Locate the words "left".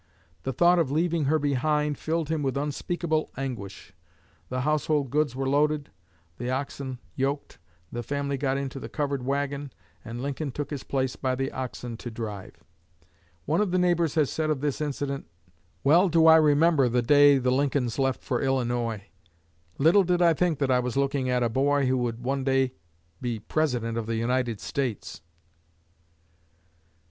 17.99-18.23